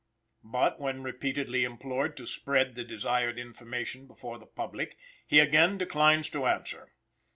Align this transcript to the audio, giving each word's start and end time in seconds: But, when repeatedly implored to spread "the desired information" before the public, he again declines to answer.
But, 0.43 0.79
when 0.79 1.03
repeatedly 1.03 1.63
implored 1.63 2.17
to 2.17 2.25
spread 2.25 2.73
"the 2.73 2.83
desired 2.83 3.37
information" 3.37 4.07
before 4.07 4.39
the 4.39 4.47
public, 4.47 4.97
he 5.27 5.39
again 5.39 5.77
declines 5.77 6.27
to 6.29 6.47
answer. 6.47 6.89